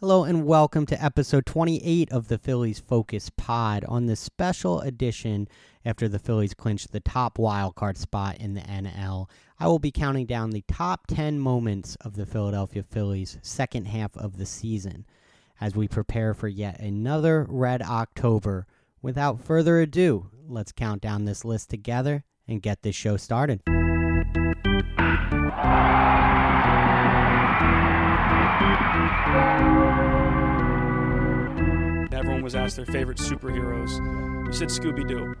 Hello 0.00 0.22
and 0.22 0.46
welcome 0.46 0.86
to 0.86 1.04
episode 1.04 1.44
28 1.44 2.12
of 2.12 2.28
the 2.28 2.38
Phillies 2.38 2.78
Focus 2.78 3.32
Pod 3.36 3.84
on 3.86 4.06
this 4.06 4.20
special 4.20 4.80
edition 4.82 5.48
after 5.84 6.06
the 6.06 6.20
Phillies 6.20 6.54
clinched 6.54 6.92
the 6.92 7.00
top 7.00 7.36
wildcard 7.36 7.96
spot 7.96 8.36
in 8.36 8.54
the 8.54 8.60
NL. 8.60 9.28
I 9.58 9.66
will 9.66 9.80
be 9.80 9.90
counting 9.90 10.24
down 10.24 10.50
the 10.50 10.62
top 10.68 11.08
10 11.08 11.40
moments 11.40 11.96
of 12.00 12.14
the 12.14 12.26
Philadelphia 12.26 12.84
Phillies' 12.84 13.38
second 13.42 13.86
half 13.86 14.16
of 14.16 14.38
the 14.38 14.46
season 14.46 15.04
as 15.60 15.74
we 15.74 15.88
prepare 15.88 16.32
for 16.32 16.46
yet 16.46 16.78
another 16.78 17.44
Red 17.48 17.82
October. 17.82 18.68
Without 19.02 19.40
further 19.40 19.80
ado, 19.80 20.30
let's 20.46 20.70
count 20.70 21.02
down 21.02 21.24
this 21.24 21.44
list 21.44 21.70
together 21.70 22.22
and 22.46 22.62
get 22.62 22.82
this 22.82 22.94
show 22.94 23.16
started. 23.16 23.62
Everyone 32.12 32.42
was 32.42 32.54
asked 32.54 32.76
their 32.76 32.86
favorite 32.86 33.18
superheroes. 33.18 33.98
You 34.46 34.52
said 34.52 34.68
Scooby 34.68 35.06
Doo. 35.06 35.34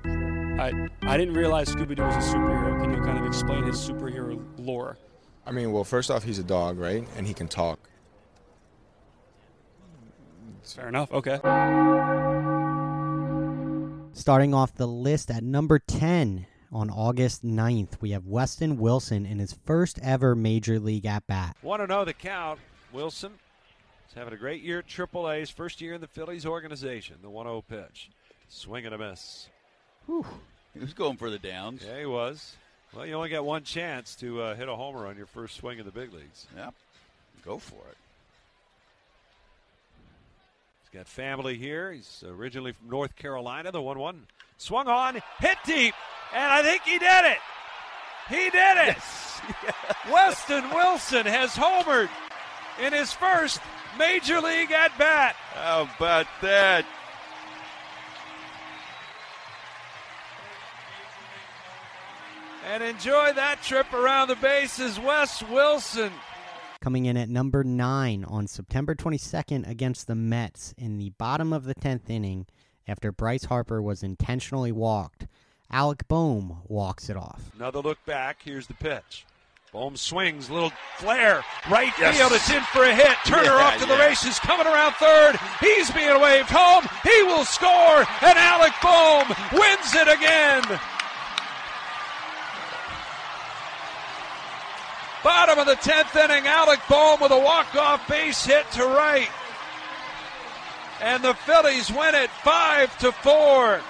I 0.60 0.88
I 1.02 1.16
didn't 1.16 1.34
realize 1.34 1.68
Scooby 1.74 1.96
Doo 1.96 2.02
was 2.02 2.16
a 2.16 2.34
superhero. 2.34 2.80
Can 2.80 2.92
you 2.92 3.00
kind 3.02 3.18
of 3.18 3.26
explain 3.26 3.64
his 3.64 3.76
superhero 3.76 4.42
lore? 4.58 4.98
I 5.46 5.50
mean, 5.50 5.72
well, 5.72 5.84
first 5.84 6.10
off, 6.10 6.24
he's 6.24 6.38
a 6.38 6.44
dog, 6.44 6.78
right? 6.78 7.06
And 7.16 7.26
he 7.26 7.32
can 7.32 7.48
talk. 7.48 7.78
Fair 10.62 10.88
enough. 10.88 11.10
Okay. 11.10 11.38
Starting 14.12 14.52
off 14.52 14.74
the 14.74 14.86
list 14.86 15.30
at 15.30 15.42
number 15.42 15.78
10 15.78 16.46
on 16.70 16.90
August 16.90 17.44
9th, 17.44 18.00
we 18.02 18.10
have 18.10 18.26
Weston 18.26 18.76
Wilson 18.76 19.24
in 19.24 19.38
his 19.38 19.54
first 19.64 19.98
ever 20.02 20.34
major 20.34 20.78
league 20.78 21.06
at 21.06 21.26
bat. 21.26 21.56
1 21.62 21.86
0 21.86 22.04
the 22.04 22.12
count. 22.12 22.60
Wilson 22.92 23.32
is 24.08 24.14
having 24.14 24.32
a 24.32 24.36
great 24.36 24.62
year 24.62 24.80
at 24.80 24.86
Triple 24.86 25.30
A's, 25.30 25.50
first 25.50 25.80
year 25.80 25.94
in 25.94 26.00
the 26.00 26.06
Phillies 26.06 26.46
organization. 26.46 27.16
The 27.22 27.30
1 27.30 27.46
0 27.46 27.64
pitch. 27.68 28.10
Swing 28.48 28.86
and 28.86 28.94
a 28.94 28.98
miss. 28.98 29.48
He 30.06 30.80
was 30.80 30.94
going 30.94 31.16
for 31.16 31.28
the 31.28 31.38
downs. 31.38 31.82
Yeah, 31.86 32.00
he 32.00 32.06
was. 32.06 32.56
Well, 32.94 33.04
you 33.04 33.14
only 33.14 33.28
got 33.28 33.44
one 33.44 33.64
chance 33.64 34.14
to 34.16 34.40
uh, 34.40 34.54
hit 34.54 34.68
a 34.68 34.74
homer 34.74 35.06
on 35.06 35.16
your 35.16 35.26
first 35.26 35.56
swing 35.56 35.78
in 35.78 35.84
the 35.84 35.92
big 35.92 36.12
leagues. 36.12 36.46
Yep. 36.56 36.74
Go 37.44 37.58
for 37.58 37.76
it. 37.90 37.96
He's 40.82 40.98
got 40.98 41.06
family 41.06 41.58
here. 41.58 41.92
He's 41.92 42.24
originally 42.26 42.72
from 42.72 42.88
North 42.88 43.14
Carolina. 43.16 43.70
The 43.70 43.82
1 43.82 43.98
1 43.98 44.26
swung 44.56 44.88
on, 44.88 45.20
hit 45.38 45.58
deep, 45.66 45.94
and 46.34 46.44
I 46.44 46.62
think 46.62 46.82
he 46.82 46.98
did 46.98 47.24
it. 47.24 47.38
He 48.30 48.50
did 48.50 48.88
it. 48.88 48.96
Weston 50.12 50.64
Wilson 50.70 51.26
has 51.26 51.50
homered 51.50 52.08
in 52.80 52.92
his 52.92 53.12
first 53.12 53.60
major 53.98 54.40
league 54.40 54.70
at 54.70 54.96
bat. 54.98 55.34
How 55.54 55.88
about 55.96 56.26
that? 56.42 56.84
And 62.66 62.82
enjoy 62.82 63.32
that 63.32 63.62
trip 63.62 63.92
around 63.94 64.28
the 64.28 64.36
bases, 64.36 65.00
Wes 65.00 65.42
Wilson. 65.42 66.12
Coming 66.82 67.06
in 67.06 67.16
at 67.16 67.28
number 67.28 67.64
9 67.64 68.24
on 68.24 68.46
September 68.46 68.94
22nd 68.94 69.68
against 69.68 70.06
the 70.06 70.14
Mets 70.14 70.74
in 70.76 70.98
the 70.98 71.10
bottom 71.10 71.52
of 71.52 71.64
the 71.64 71.74
10th 71.74 72.08
inning 72.08 72.46
after 72.86 73.10
Bryce 73.10 73.44
Harper 73.44 73.80
was 73.80 74.02
intentionally 74.02 74.70
walked. 74.70 75.26
Alec 75.70 76.06
Bohm 76.08 76.58
walks 76.66 77.10
it 77.10 77.16
off. 77.16 77.50
Another 77.56 77.80
look 77.80 78.04
back. 78.06 78.42
Here's 78.44 78.66
the 78.66 78.74
pitch. 78.74 79.26
Bohm 79.72 79.96
swings, 79.96 80.48
little 80.48 80.72
flare, 80.96 81.44
right 81.68 81.92
Yes. 81.98 82.16
field. 82.16 82.32
It's 82.32 82.50
in 82.50 82.62
for 82.72 82.84
a 82.84 82.94
hit. 82.94 83.16
Turner 83.26 83.44
Yeah, 83.44 83.64
off 83.64 83.78
to 83.78 83.86
the 83.86 83.96
yeah. 83.96 84.06
races, 84.06 84.38
coming 84.38 84.66
around 84.66 84.94
third. 84.94 85.38
He's 85.60 85.90
being 85.90 86.18
waved 86.20 86.48
home. 86.48 86.88
He 87.02 87.22
will 87.24 87.44
score, 87.44 88.06
and 88.22 88.38
Alec 88.38 88.72
Bohm 88.82 89.28
wins 89.52 89.94
it 89.94 90.08
again. 90.08 90.80
Bottom 95.22 95.58
of 95.58 95.66
the 95.66 95.76
tenth 95.76 96.16
inning, 96.16 96.46
Alec 96.46 96.80
Bohm 96.88 97.20
with 97.20 97.32
a 97.32 97.38
walk-off 97.38 98.06
base 98.08 98.46
hit 98.46 98.70
to 98.72 98.86
right, 98.86 99.28
and 101.02 101.22
the 101.22 101.34
Phillies 101.34 101.90
win 101.92 102.14
it 102.14 102.30
five 102.42 102.96
to 103.00 103.12
four. 103.12 103.80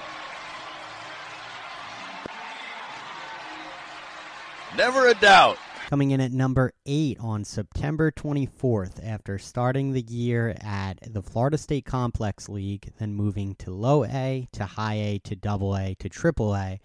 Never 4.76 5.06
a 5.08 5.14
doubt. 5.14 5.58
Coming 5.88 6.10
in 6.10 6.20
at 6.20 6.32
number 6.32 6.74
8 6.84 7.16
on 7.18 7.44
September 7.44 8.10
24th 8.10 9.02
after 9.02 9.38
starting 9.38 9.92
the 9.94 10.02
year 10.02 10.54
at 10.60 10.98
the 11.00 11.22
Florida 11.22 11.56
State 11.56 11.86
Complex 11.86 12.46
League, 12.46 12.92
then 12.98 13.14
moving 13.14 13.54
to 13.54 13.70
low 13.70 14.04
A, 14.04 14.46
to 14.52 14.66
high 14.66 14.96
A, 14.96 15.18
to 15.20 15.34
double 15.34 15.74
A, 15.74 15.94
to 15.94 16.10
triple 16.10 16.54
A, 16.54 16.78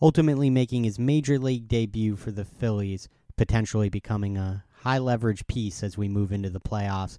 ultimately 0.00 0.48
making 0.48 0.84
his 0.84 0.98
major 0.98 1.38
league 1.38 1.68
debut 1.68 2.16
for 2.16 2.30
the 2.30 2.46
Phillies, 2.46 3.10
potentially 3.36 3.90
becoming 3.90 4.38
a 4.38 4.64
high 4.72 4.96
leverage 4.96 5.46
piece 5.46 5.82
as 5.82 5.98
we 5.98 6.08
move 6.08 6.32
into 6.32 6.48
the 6.48 6.58
playoffs. 6.58 7.18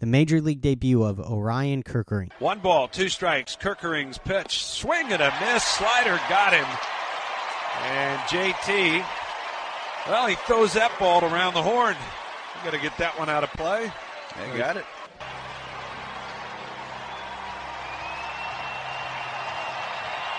The 0.00 0.06
major 0.06 0.40
league 0.40 0.60
debut 0.60 1.04
of 1.04 1.20
Orion 1.20 1.84
Kirkering. 1.84 2.32
One 2.40 2.58
ball, 2.58 2.88
two 2.88 3.08
strikes. 3.08 3.54
Kirkering's 3.54 4.18
pitch, 4.18 4.64
swing 4.64 5.12
and 5.12 5.22
a 5.22 5.32
miss. 5.40 5.62
Slider 5.62 6.18
got 6.28 6.52
him. 6.52 6.66
And 7.84 8.18
JT, 8.22 9.04
well, 10.08 10.26
he 10.26 10.36
throws 10.46 10.74
that 10.74 10.92
ball 10.98 11.24
around 11.24 11.54
the 11.54 11.62
horn. 11.62 11.96
You 12.56 12.64
got 12.64 12.76
to 12.76 12.82
get 12.82 12.96
that 12.98 13.18
one 13.18 13.28
out 13.28 13.44
of 13.44 13.50
play. 13.52 13.90
I 14.36 14.56
got 14.56 14.76
it. 14.76 14.84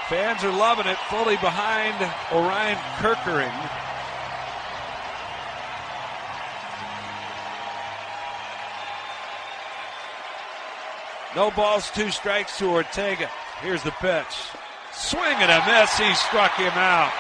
Fans 0.10 0.44
are 0.44 0.52
loving 0.52 0.86
it. 0.86 0.98
Fully 1.10 1.36
behind 1.38 1.96
Orion 2.32 2.78
Kirkering. 2.98 3.52
No 11.36 11.52
balls, 11.52 11.92
two 11.92 12.12
strikes 12.12 12.58
to 12.60 12.70
Ortega. 12.70 13.30
Here's 13.62 13.84
the 13.84 13.92
pitch. 13.92 14.26
Swing 14.94 15.24
and 15.24 15.52
a 15.52 15.66
miss. 15.66 15.98
He 15.98 16.14
struck 16.14 16.56
him 16.56 16.72
out. 16.74 17.12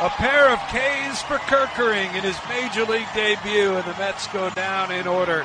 A 0.00 0.08
pair 0.10 0.48
of 0.50 0.60
Ks 0.68 1.22
for 1.22 1.38
Kirkering 1.38 2.14
in 2.14 2.22
his 2.22 2.38
major 2.48 2.84
league 2.84 3.08
debut, 3.16 3.74
and 3.74 3.84
the 3.84 3.98
Mets 3.98 4.28
go 4.28 4.48
down 4.50 4.92
in 4.92 5.08
order. 5.08 5.44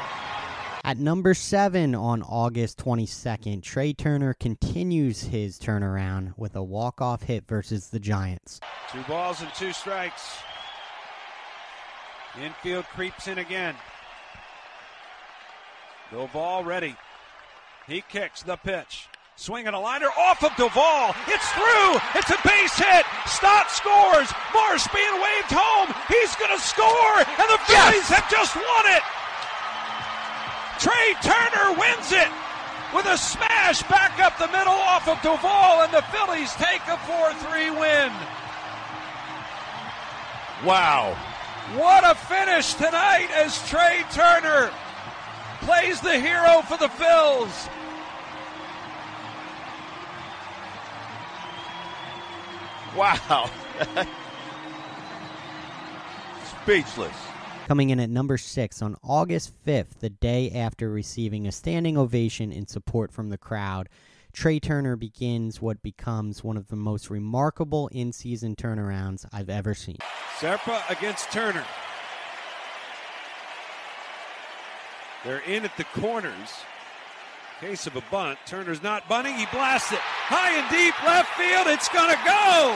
At 0.83 0.99
number 0.99 1.33
7 1.33 1.95
on 1.95 2.21
August 2.21 2.77
22nd, 2.77 3.63
Trey 3.63 3.93
Turner 3.93 4.35
continues 4.35 5.23
his 5.23 5.57
turnaround 5.57 6.33
with 6.37 6.55
a 6.55 6.61
walk-off 6.61 7.23
hit 7.23 7.47
versus 7.47 7.87
the 7.87 7.99
Giants. 7.99 8.59
Two 8.91 9.01
balls 9.03 9.41
and 9.41 9.51
two 9.55 9.73
strikes. 9.73 10.37
Infield 12.39 12.85
creeps 12.85 13.27
in 13.27 13.39
again. 13.39 13.73
Doval 16.11 16.63
ready. 16.63 16.95
He 17.87 18.03
kicks 18.07 18.43
the 18.43 18.57
pitch. 18.57 19.07
Swinging 19.43 19.73
a 19.73 19.79
liner 19.79 20.07
off 20.15 20.41
of 20.41 20.51
Doval. 20.55 21.11
It's 21.27 21.49
through. 21.51 21.99
It's 22.15 22.31
a 22.31 22.39
base 22.47 22.79
hit. 22.79 23.03
Stott 23.27 23.67
scores. 23.67 24.31
Marsh 24.55 24.87
being 24.95 25.19
waved 25.19 25.51
home. 25.51 25.91
He's 26.07 26.33
going 26.39 26.55
to 26.55 26.63
score. 26.63 27.19
And 27.19 27.49
the 27.51 27.59
Phillies 27.67 28.07
have 28.07 28.23
just 28.31 28.55
won 28.55 28.85
it. 28.95 29.03
Trey 30.79 31.11
Turner 31.19 31.75
wins 31.75 32.15
it 32.15 32.31
with 32.95 33.03
a 33.03 33.17
smash 33.17 33.83
back 33.91 34.17
up 34.23 34.39
the 34.39 34.47
middle 34.47 34.79
off 34.79 35.09
of 35.09 35.17
Doval. 35.17 35.83
And 35.83 35.91
the 35.91 36.07
Phillies 36.07 36.53
take 36.53 36.79
a 36.87 36.95
4 37.03 37.33
3 37.51 37.71
win. 37.71 38.13
Wow. 40.63 41.19
What 41.75 42.09
a 42.09 42.15
finish 42.15 42.75
tonight 42.75 43.27
as 43.35 43.59
Trey 43.67 44.05
Turner 44.13 44.71
plays 45.63 45.99
the 45.99 46.17
hero 46.17 46.61
for 46.61 46.77
the 46.77 46.87
Phils. 46.87 47.67
Wow. 52.95 53.49
Speechless. 56.63 57.15
Coming 57.67 57.89
in 57.89 57.99
at 57.99 58.09
number 58.09 58.37
6 58.37 58.81
on 58.81 58.97
August 59.03 59.51
5th, 59.65 59.99
the 59.99 60.09
day 60.09 60.51
after 60.51 60.89
receiving 60.89 61.47
a 61.47 61.51
standing 61.51 61.97
ovation 61.97 62.51
in 62.51 62.67
support 62.67 63.11
from 63.11 63.29
the 63.29 63.37
crowd, 63.37 63.89
Trey 64.33 64.59
Turner 64.59 64.95
begins 64.95 65.61
what 65.61 65.81
becomes 65.81 66.43
one 66.43 66.57
of 66.57 66.67
the 66.67 66.75
most 66.75 67.09
remarkable 67.09 67.87
in-season 67.89 68.55
turnarounds 68.55 69.25
I've 69.31 69.49
ever 69.49 69.73
seen. 69.73 69.97
Serpa 70.39 70.81
against 70.89 71.31
Turner. 71.31 71.65
They're 75.23 75.43
in 75.47 75.63
at 75.63 75.75
the 75.77 75.85
corners. 75.85 76.49
Case 77.61 77.87
of 77.87 77.95
a 77.95 78.03
bunt. 78.11 78.39
Turner's 78.45 78.83
not 78.83 79.07
bunting. 79.07 79.35
He 79.35 79.45
blasts 79.53 79.93
it 79.93 79.99
high 80.33 80.57
and 80.57 80.65
deep 80.73 80.97
left 81.05 81.29
field. 81.37 81.69
It's 81.69 81.85
going 81.93 82.09
to 82.09 82.17
go. 82.25 82.73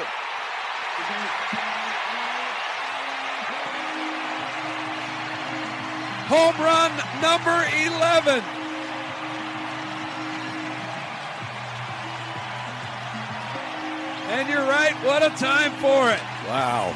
Home 6.29 6.57
run 6.61 6.91
number 7.17 7.57
11. 7.73 8.43
And 14.29 14.49
you're 14.49 14.59
right, 14.59 14.93
what 15.03 15.23
a 15.23 15.29
time 15.37 15.71
for 15.79 16.11
it. 16.11 16.21
Wow. 16.45 16.95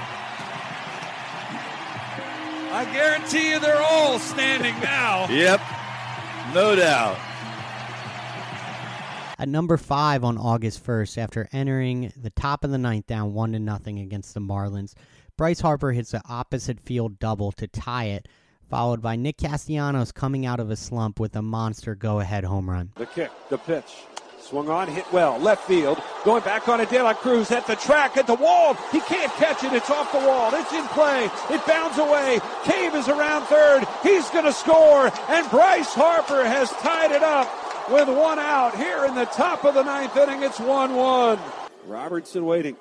I 2.74 2.86
guarantee 2.94 3.50
you 3.50 3.60
they're 3.60 3.81
all 3.81 4.19
standing 4.19 4.78
now. 4.81 5.28
Yep. 5.30 5.62
No 6.54 6.75
doubt. 6.75 7.18
At 9.41 9.49
number 9.49 9.75
five 9.75 10.23
on 10.23 10.38
August 10.38 10.85
1st, 10.85 11.17
after 11.17 11.49
entering 11.51 12.13
the 12.15 12.29
top 12.29 12.63
of 12.63 12.69
the 12.69 12.77
ninth 12.77 13.07
down 13.07 13.33
one 13.33 13.53
to 13.53 13.59
nothing 13.59 13.97
against 13.97 14.35
the 14.35 14.39
Marlins, 14.39 14.93
Bryce 15.35 15.61
Harper 15.61 15.93
hits 15.93 16.13
an 16.13 16.21
opposite 16.29 16.79
field 16.79 17.17
double 17.17 17.51
to 17.53 17.65
tie 17.65 18.03
it, 18.03 18.27
followed 18.69 19.01
by 19.01 19.15
Nick 19.15 19.38
Castellanos 19.38 20.11
coming 20.11 20.45
out 20.45 20.59
of 20.59 20.69
a 20.69 20.75
slump 20.75 21.19
with 21.19 21.35
a 21.35 21.41
monster 21.41 21.95
go-ahead 21.95 22.43
home 22.43 22.69
run. 22.69 22.91
The 22.97 23.07
kick, 23.07 23.31
the 23.49 23.57
pitch. 23.57 24.03
Swung 24.39 24.69
on, 24.69 24.88
hit 24.88 25.11
well, 25.11 25.39
left 25.39 25.63
field. 25.63 25.99
Going 26.23 26.43
back 26.43 26.67
on 26.69 26.79
a 26.79 26.85
De 26.85 27.01
La 27.01 27.15
Cruz 27.15 27.49
at 27.49 27.65
the 27.65 27.75
track, 27.75 28.17
at 28.17 28.27
the 28.27 28.35
wall. 28.35 28.75
He 28.91 28.99
can't 28.99 29.31
catch 29.33 29.63
it. 29.63 29.73
It's 29.73 29.89
off 29.89 30.11
the 30.11 30.19
wall. 30.19 30.53
It's 30.53 30.71
in 30.71 30.85
play. 30.89 31.31
It 31.49 31.65
bounds 31.65 31.97
away. 31.97 32.39
Cave 32.63 32.93
is 32.93 33.07
around 33.07 33.45
third. 33.45 33.88
He's 34.03 34.29
going 34.29 34.45
to 34.45 34.53
score. 34.53 35.11
And 35.29 35.49
Bryce 35.49 35.95
Harper 35.95 36.45
has 36.45 36.69
tied 36.73 37.11
it 37.11 37.23
up 37.23 37.70
with 37.91 38.07
one 38.07 38.39
out 38.39 38.75
here 38.75 39.05
in 39.05 39.15
the 39.15 39.25
top 39.25 39.65
of 39.65 39.73
the 39.73 39.83
ninth 39.83 40.15
inning. 40.15 40.43
It's 40.43 40.59
1 40.59 40.95
1. 40.95 41.39
Robertson 41.88 42.45
waiting. 42.45 42.77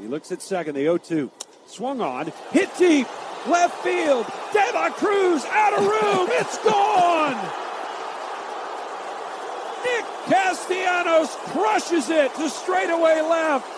He 0.00 0.06
looks 0.06 0.32
at 0.32 0.40
second, 0.40 0.74
the 0.74 0.82
0 0.82 0.98
2. 0.98 1.30
Swung 1.66 2.00
on, 2.00 2.32
hit 2.50 2.70
deep, 2.78 3.06
left 3.46 3.82
field. 3.82 4.26
De 4.52 4.72
La 4.72 4.90
Cruz 4.90 5.44
out 5.46 5.74
of 5.74 5.86
room. 5.86 6.28
It's 6.40 6.58
gone. 6.58 7.34
Nick 9.84 10.04
Castellanos 10.26 11.34
crushes 11.52 12.08
it 12.08 12.34
to 12.34 12.48
straightaway 12.48 13.20
left. 13.20 13.70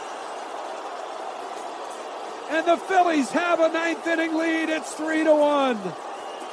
And 2.50 2.66
the 2.66 2.76
Phillies 2.76 3.31
have 3.31 3.58
a 3.58 3.69
ninth 3.69 4.06
inning 4.06 4.37
lead. 4.37 4.69
It's 4.69 4.93
3 4.94 5.25
to 5.25 5.34
1. 5.34 5.78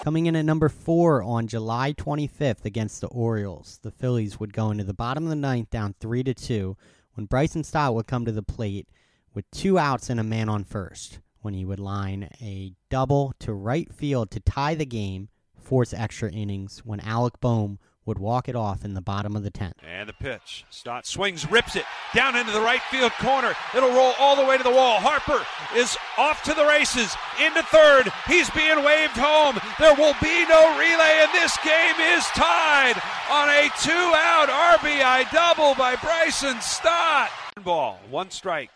Coming 0.04 0.26
in 0.26 0.36
at 0.36 0.44
number 0.44 0.68
four 0.68 1.24
on 1.24 1.48
July 1.48 1.94
25th 1.94 2.66
against 2.66 3.00
the 3.00 3.08
Orioles, 3.08 3.80
the 3.84 3.90
Phillies 3.90 4.38
would 4.38 4.52
go 4.52 4.70
into 4.70 4.84
the 4.84 4.94
bottom 4.94 5.24
of 5.24 5.30
the 5.30 5.36
ninth 5.38 5.70
down 5.70 5.96
3 6.02 6.26
to 6.26 6.34
2 6.34 6.76
when 7.14 7.26
Bryson 7.26 7.64
Stott 7.64 7.96
would 7.96 8.06
come 8.06 8.26
to 8.26 8.34
the 8.34 8.44
plate 8.44 8.90
with 9.34 9.50
two 9.50 9.80
outs 9.80 10.10
and 10.10 10.20
a 10.20 10.24
man 10.26 10.50
on 10.50 10.66
first 10.66 11.20
when 11.40 11.54
he 11.54 11.64
would 11.64 11.80
line 11.80 12.28
a 12.42 12.74
double 12.90 13.34
to 13.40 13.54
right 13.54 13.94
field 13.94 14.30
to 14.32 14.42
tie 14.42 14.76
the 14.76 14.86
game, 14.86 15.30
force 15.58 15.94
extra 15.94 16.30
innings 16.30 16.80
when 16.84 17.00
Alec 17.00 17.40
Bohm 17.40 17.80
would 18.06 18.20
walk 18.20 18.50
it 18.50 18.56
off 18.56 18.84
in 18.84 18.94
the 18.94 19.02
bottom 19.02 19.36
of 19.36 19.44
the 19.44 19.52
10th. 19.52 19.74
And 19.88 20.10
the 20.10 20.14
pitch. 20.14 20.66
Stott 20.70 21.06
swings, 21.06 21.50
rips 21.50 21.76
it 21.76 21.86
down 22.14 22.36
into 22.36 22.52
the 22.52 22.62
right 22.62 22.82
field 22.92 23.12
corner. 23.14 23.54
It'll 23.76 23.92
roll 23.92 24.14
all 24.20 24.36
the 24.36 24.46
way 24.46 24.58
to 24.58 24.64
the 24.64 24.72
wall. 24.72 25.00
Harper 25.00 25.46
is 25.78 25.98
off 26.18 26.44
to 26.44 26.54
the 26.54 26.66
races 26.66 27.16
into 27.44 27.64
third. 27.64 28.12
He's 28.28 28.50
being 28.52 28.84
waved 28.84 29.16
home. 29.16 29.60
There 29.80 29.96
will 29.96 30.16
be 30.22 30.46
no 30.48 30.78
relay, 30.78 31.24
and 31.24 31.32
this 31.32 31.58
game 31.64 31.96
is 32.16 32.26
tied 32.36 33.00
on 33.32 33.50
a 33.50 33.70
two 33.82 33.92
out 33.92 34.50
RBI 34.50 35.32
double 35.32 35.76
by 35.76 35.96
Bryson 35.96 36.60
Stott. 36.62 37.32
Ball, 37.64 38.00
one 38.10 38.32
strike. 38.32 38.70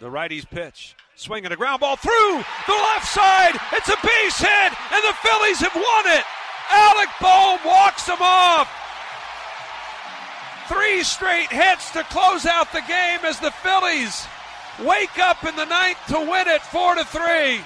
The 0.00 0.10
righty's 0.10 0.44
pitch. 0.44 0.94
Swinging 1.14 1.52
a 1.52 1.56
ground 1.56 1.80
ball 1.80 1.96
through 1.96 2.42
the 2.66 2.72
left 2.72 3.06
side. 3.06 3.54
It's 3.72 3.88
a 3.88 3.96
base 4.02 4.38
hit, 4.38 4.72
and 4.92 5.02
the 5.04 5.14
Phillies 5.22 5.60
have 5.60 5.74
won 5.74 6.18
it. 6.18 6.24
Alec 6.72 7.08
Bohm 7.20 7.58
walks 7.66 8.04
them 8.06 8.18
off. 8.20 8.68
Three 10.68 11.02
straight 11.02 11.52
hits 11.52 11.90
to 11.90 12.02
close 12.04 12.46
out 12.46 12.72
the 12.72 12.82
game 12.88 13.20
as 13.24 13.38
the 13.38 13.50
Phillies 13.50 14.26
wake 14.80 15.18
up 15.18 15.44
in 15.44 15.54
the 15.54 15.66
ninth 15.66 15.98
to 16.08 16.18
win 16.18 16.48
it 16.48 16.62
four 16.62 16.94
to 16.94 17.04
three. 17.04 17.60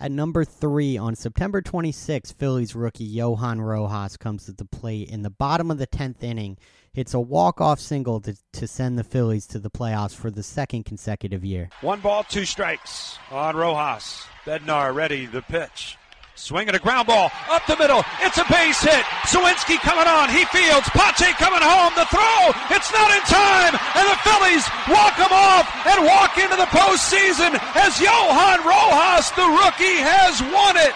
At 0.00 0.10
number 0.10 0.44
three, 0.44 0.96
on 0.96 1.14
September 1.14 1.62
26, 1.62 2.32
Phillies 2.32 2.74
rookie 2.74 3.04
Johan 3.04 3.60
Rojas 3.60 4.16
comes 4.16 4.46
to 4.46 4.52
the 4.52 4.64
plate 4.64 5.08
in 5.08 5.22
the 5.22 5.30
bottom 5.30 5.70
of 5.70 5.78
the 5.78 5.86
10th 5.86 6.24
inning, 6.24 6.58
hits 6.92 7.14
a 7.14 7.20
walk-off 7.20 7.78
single 7.78 8.20
to, 8.22 8.36
to 8.52 8.66
send 8.66 8.98
the 8.98 9.04
Phillies 9.04 9.46
to 9.48 9.60
the 9.60 9.70
playoffs 9.70 10.14
for 10.14 10.30
the 10.30 10.42
second 10.42 10.84
consecutive 10.84 11.44
year. 11.44 11.70
One 11.82 12.00
ball, 12.00 12.24
two 12.24 12.44
strikes 12.44 13.16
on 13.30 13.54
Rojas. 13.54 14.24
Bednar 14.44 14.92
ready, 14.92 15.26
the 15.26 15.42
pitch. 15.42 15.96
Swinging 16.34 16.74
a 16.74 16.78
ground 16.78 17.06
ball 17.06 17.30
up 17.50 17.66
the 17.66 17.76
middle. 17.76 18.02
It's 18.20 18.38
a 18.38 18.44
base 18.48 18.80
hit. 18.80 19.04
Suwinski 19.28 19.76
coming 19.84 20.08
on. 20.08 20.30
He 20.30 20.44
fields. 20.46 20.88
Pache 20.90 21.32
coming 21.36 21.60
home. 21.60 21.92
The 21.94 22.08
throw. 22.08 22.52
It's 22.74 22.90
not 22.92 23.12
in 23.12 23.20
time. 23.28 23.76
And 23.96 24.08
the 24.08 24.16
Phillies 24.24 24.64
walk 24.88 25.14
him 25.20 25.28
off 25.30 25.68
and 25.86 26.06
walk 26.06 26.38
into 26.38 26.56
the 26.56 26.70
postseason 26.72 27.52
as 27.76 28.00
Johan 28.00 28.64
Rojas, 28.64 29.30
the 29.32 29.44
rookie, 29.44 30.00
has 30.00 30.40
won 30.40 30.76
it. 30.78 30.94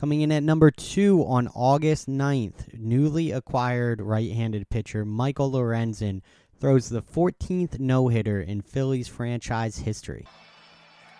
Coming 0.00 0.22
in 0.22 0.32
at 0.32 0.42
number 0.42 0.70
two 0.70 1.26
on 1.26 1.48
August 1.48 2.08
9th, 2.08 2.72
newly 2.72 3.32
acquired 3.32 4.00
right 4.00 4.32
handed 4.32 4.70
pitcher 4.70 5.04
Michael 5.04 5.52
Lorenzen 5.52 6.22
throws 6.58 6.88
the 6.88 7.02
14th 7.02 7.78
no 7.78 8.08
hitter 8.08 8.40
in 8.40 8.62
Phillies 8.62 9.08
franchise 9.08 9.76
history. 9.76 10.26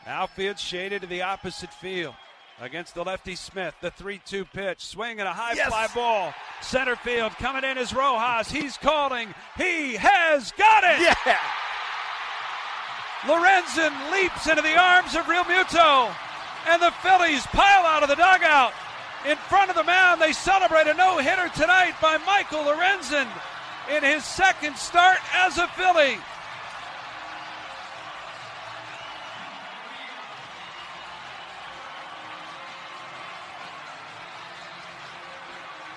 Outfield 0.06 0.58
shaded 0.58 1.02
to 1.02 1.06
the 1.06 1.20
opposite 1.20 1.72
field 1.74 2.14
against 2.60 2.94
the 2.94 3.02
lefty 3.04 3.34
Smith. 3.34 3.74
The 3.80 3.90
3 3.90 4.20
2 4.24 4.44
pitch. 4.44 4.84
Swing 4.84 5.18
and 5.18 5.28
a 5.28 5.32
high 5.32 5.54
Yes. 5.54 5.68
fly 5.68 5.88
ball. 5.94 6.34
Center 6.60 6.96
field 6.96 7.32
coming 7.38 7.64
in 7.64 7.78
is 7.78 7.92
Rojas. 7.92 8.50
He's 8.50 8.76
calling. 8.76 9.34
He 9.56 9.96
has 9.96 10.52
got 10.52 10.84
it. 10.84 11.00
Yeah. 11.26 11.38
Lorenzen 13.22 13.92
leaps 14.12 14.46
into 14.46 14.62
the 14.62 14.78
arms 14.78 15.14
of 15.14 15.24
Realmuto. 15.26 16.14
And 16.68 16.80
the 16.80 16.90
Phillies 17.02 17.46
pile 17.48 17.84
out 17.86 18.02
of 18.02 18.08
the 18.08 18.14
dugout. 18.16 18.72
In 19.26 19.36
front 19.36 19.70
of 19.70 19.76
the 19.76 19.84
mound, 19.84 20.20
they 20.20 20.32
celebrate 20.32 20.86
a 20.86 20.94
no 20.94 21.18
hitter 21.18 21.48
tonight 21.50 21.94
by 22.00 22.16
Michael 22.18 22.64
Lorenzen 22.64 23.26
in 23.94 24.02
his 24.02 24.24
second 24.24 24.76
start 24.76 25.18
as 25.34 25.58
a 25.58 25.66
Philly. 25.68 26.18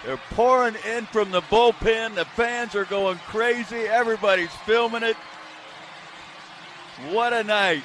They're 0.05 0.17
pouring 0.31 0.75
in 0.87 1.05
from 1.05 1.31
the 1.31 1.41
bullpen. 1.43 2.15
The 2.15 2.25
fans 2.25 2.75
are 2.75 2.85
going 2.85 3.17
crazy. 3.19 3.81
Everybody's 3.81 4.51
filming 4.65 5.03
it. 5.03 5.15
What 7.09 7.31
a 7.33 7.43
night. 7.43 7.83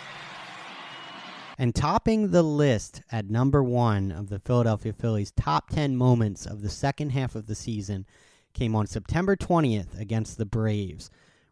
And 1.57 1.75
topping 1.75 2.31
the 2.31 2.43
list 2.43 3.03
at 3.11 3.31
number 3.31 3.63
one 3.63 4.13
of 4.13 4.29
the 4.29 4.39
Philadelphia 4.39 4.93
Phillies' 4.93 5.33
top 5.33 5.71
10 5.71 5.97
moments 5.97 6.45
of 6.47 6.63
the 6.63 6.69
second 6.69 7.11
half 7.11 7.35
of 7.35 7.47
the 7.47 7.55
season 7.55 8.07
came 8.53 8.75
on 8.75 8.87
September 8.87 9.37
20th 9.37 9.99
against 9.99 10.39
the 10.39 10.47
Braves, 10.47 11.11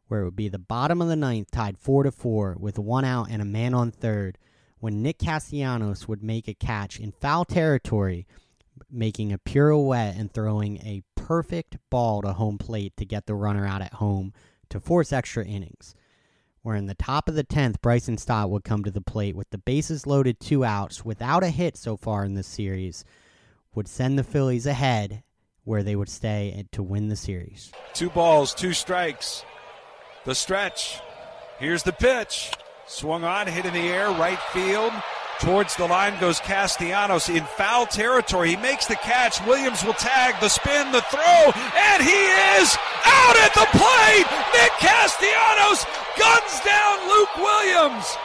where 0.09 0.23
it 0.23 0.25
would 0.25 0.37
be 0.37 0.49
the 0.49 0.59
bottom 0.59 1.01
of 1.01 1.09
the 1.09 1.17
ninth, 1.17 1.51
tied 1.51 1.79
4 1.79 2.05
to 2.05 2.13
4, 2.13 2.57
with 2.59 2.79
one 2.79 3.05
out 3.05 3.29
and 3.31 3.41
a 3.41 3.45
man 3.45 3.75
on 3.75 3.91
third, 3.91 4.39
when 4.79 5.03
Nick 5.03 5.19
Castellanos 5.19 6.07
would 6.07 6.23
make 6.23 6.49
a 6.49 6.55
catch 6.55 7.01
in 7.01 7.13
foul 7.13 7.45
territory, 7.45 8.27
making 8.91 9.33
a 9.33 9.39
pirouette 9.39 10.17
and 10.17 10.33
throwing 10.33 10.79
a 10.79 11.03
perfect 11.15 11.77
ball 11.91 12.23
to 12.23 12.33
home 12.33 12.59
plate 12.59 12.97
to 12.97 13.05
get 13.05 13.27
the 13.27 13.35
runner 13.35 13.67
out 13.67 13.83
at 13.83 13.95
home 13.95 14.33
to 14.71 14.81
force 14.81 15.13
extra 15.13 15.45
innings 15.45 15.95
where 16.67 16.75
in 16.75 16.87
the 16.87 16.95
top 16.97 17.29
of 17.29 17.37
the 17.37 17.45
10th, 17.45 17.81
Bryson 17.81 18.19
Stott 18.19 18.51
would 18.51 18.65
come 18.65 18.83
to 18.83 18.91
the 18.91 19.01
plate 19.01 19.37
with 19.37 19.49
the 19.51 19.59
bases 19.59 20.05
loaded 20.05 20.41
two 20.41 20.65
outs 20.65 21.05
without 21.05 21.45
a 21.45 21.49
hit 21.49 21.77
so 21.77 21.97
far 21.97 22.25
in 22.25 22.35
this 22.35 22.49
series, 22.49 23.05
would 23.77 23.87
send 23.87 24.19
the 24.19 24.25
Phillies 24.25 24.67
ahead 24.67 25.23
where 25.63 25.85
they 25.85 25.95
would 25.95 26.09
stay 26.09 26.67
to 26.73 26.83
win 26.83 27.07
the 27.07 27.15
series. 27.15 27.71
Two 27.95 28.11
balls, 28.11 28.53
two 28.53 28.73
strikes. 28.73 29.45
The 30.25 30.35
stretch. 30.35 30.99
Here's 31.61 31.85
the 31.85 31.93
pitch. 31.93 32.51
Swung 32.89 33.23
on, 33.23 33.47
hit 33.47 33.65
in 33.65 33.73
the 33.73 33.89
air, 33.89 34.09
right 34.09 34.41
field. 34.53 34.93
Towards 35.41 35.77
the 35.77 35.87
line 35.87 36.19
goes 36.19 36.41
Castellanos 36.41 37.29
in 37.29 37.45
foul 37.45 37.87
territory. 37.87 38.51
He 38.51 38.57
makes 38.57 38.87
the 38.87 38.97
catch. 38.97 39.45
Williams 39.47 39.85
will 39.85 39.93
tag 39.95 40.41
the 40.41 40.49
spin, 40.49 40.93
the 40.93 41.03
throw, 41.03 41.53
and 41.77 42.03
he 42.03 42.23
is 42.57 42.77
out 43.05 43.37
at 43.37 43.53
the 43.55 43.69
plate. 43.77 44.27
Nick 44.55 44.73
Castellanos 44.81 45.85
guns 46.19 46.61
down 46.65 47.09
Luke 47.09 47.37
Williams. 47.37 48.17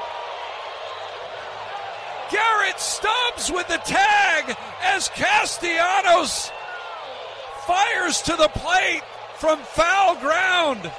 Garrett 2.31 2.79
Stubbs 2.79 3.51
with 3.51 3.67
the 3.67 3.77
tag 3.79 4.55
as 4.81 5.09
Castellanos 5.09 6.49
fires 7.67 8.21
to 8.21 8.35
the 8.37 8.47
plate 8.47 9.01
from 9.35 9.59
foul 9.59 10.15
ground. 10.15 10.89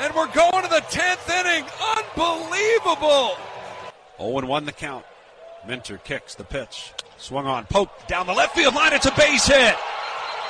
And 0.00 0.14
we're 0.14 0.32
going 0.32 0.62
to 0.62 0.70
the 0.70 0.84
10th 0.88 1.28
inning. 1.40 1.66
Unbelievable. 1.98 3.36
0 4.18 4.46
1 4.46 4.64
the 4.64 4.72
count. 4.72 5.04
Minter 5.66 5.98
kicks 5.98 6.34
the 6.34 6.44
pitch. 6.44 6.92
Swung 7.18 7.46
on, 7.46 7.64
poked 7.64 8.08
down 8.08 8.26
the 8.26 8.32
left 8.32 8.54
field 8.54 8.74
line. 8.74 8.92
It's 8.92 9.06
a 9.06 9.14
base 9.16 9.46
hit. 9.46 9.74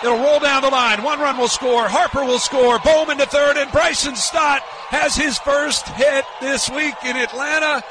It'll 0.02 0.18
roll 0.18 0.40
down 0.40 0.62
the 0.62 0.68
line. 0.68 1.02
One 1.02 1.18
run 1.20 1.38
will 1.38 1.48
score. 1.48 1.88
Harper 1.88 2.24
will 2.24 2.38
score. 2.38 2.78
Bowman 2.80 3.18
to 3.18 3.26
third, 3.26 3.56
and 3.56 3.70
Bryson 3.72 4.14
Stott 4.14 4.60
has 4.90 5.16
his 5.16 5.38
first 5.38 5.88
hit 5.88 6.24
this 6.40 6.68
week 6.68 6.94
in 7.04 7.16
Atlanta 7.16 7.82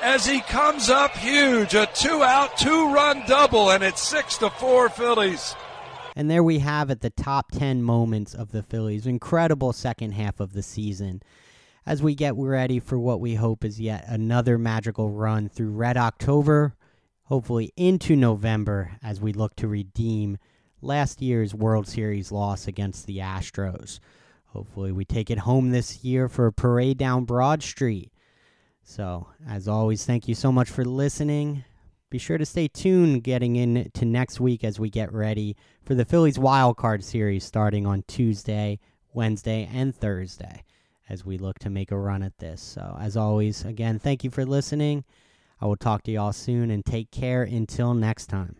as 0.00 0.24
he 0.24 0.40
comes 0.40 0.88
up 0.88 1.14
huge. 1.16 1.74
A 1.74 1.86
two 1.92 2.22
out, 2.22 2.56
two 2.56 2.92
run 2.94 3.22
double, 3.26 3.70
and 3.70 3.84
it's 3.84 4.00
six 4.00 4.38
to 4.38 4.48
four 4.48 4.88
Phillies. 4.88 5.54
And 6.16 6.30
there 6.30 6.42
we 6.42 6.60
have 6.60 6.90
it, 6.90 7.02
the 7.02 7.10
top 7.10 7.52
10 7.52 7.82
moments 7.82 8.34
of 8.34 8.52
the 8.52 8.62
Phillies. 8.62 9.06
Incredible 9.06 9.72
second 9.72 10.12
half 10.12 10.40
of 10.40 10.54
the 10.54 10.62
season 10.62 11.22
as 11.86 12.02
we 12.02 12.14
get 12.14 12.34
ready 12.36 12.78
for 12.78 12.98
what 12.98 13.20
we 13.20 13.34
hope 13.34 13.64
is 13.64 13.80
yet 13.80 14.04
another 14.06 14.58
magical 14.58 15.10
run 15.10 15.48
through 15.48 15.70
Red 15.70 15.96
October, 15.96 16.74
hopefully 17.24 17.72
into 17.76 18.16
November 18.16 18.92
as 19.02 19.20
we 19.20 19.32
look 19.32 19.56
to 19.56 19.68
redeem 19.68 20.38
last 20.82 21.22
year's 21.22 21.54
World 21.54 21.88
Series 21.88 22.30
loss 22.30 22.66
against 22.66 23.06
the 23.06 23.18
Astros. 23.18 23.98
Hopefully, 24.46 24.92
we 24.92 25.04
take 25.04 25.30
it 25.30 25.38
home 25.38 25.70
this 25.70 26.04
year 26.04 26.28
for 26.28 26.46
a 26.46 26.52
parade 26.52 26.98
down 26.98 27.24
Broad 27.24 27.62
Street. 27.62 28.12
So, 28.82 29.28
as 29.48 29.68
always, 29.68 30.04
thank 30.04 30.26
you 30.26 30.34
so 30.34 30.50
much 30.50 30.68
for 30.68 30.84
listening. 30.84 31.64
Be 32.10 32.18
sure 32.18 32.38
to 32.38 32.46
stay 32.46 32.66
tuned 32.66 33.22
getting 33.22 33.54
into 33.54 34.04
next 34.04 34.40
week 34.40 34.64
as 34.64 34.80
we 34.80 34.90
get 34.90 35.12
ready 35.12 35.56
for 35.84 35.94
the 35.94 36.04
Phillies 36.04 36.40
Wild 36.40 36.76
Card 36.76 37.04
Series 37.04 37.44
starting 37.44 37.86
on 37.86 38.02
Tuesday, 38.08 38.80
Wednesday, 39.14 39.70
and 39.72 39.94
Thursday 39.94 40.64
as 41.10 41.24
we 41.26 41.36
look 41.36 41.58
to 41.58 41.68
make 41.68 41.90
a 41.90 41.98
run 41.98 42.22
at 42.22 42.38
this. 42.38 42.62
So, 42.62 42.96
as 43.00 43.16
always, 43.16 43.64
again, 43.64 43.98
thank 43.98 44.24
you 44.24 44.30
for 44.30 44.46
listening. 44.46 45.04
I 45.60 45.66
will 45.66 45.76
talk 45.76 46.04
to 46.04 46.12
y'all 46.12 46.32
soon 46.32 46.70
and 46.70 46.84
take 46.84 47.10
care 47.10 47.42
until 47.42 47.92
next 47.92 48.28
time. 48.28 48.54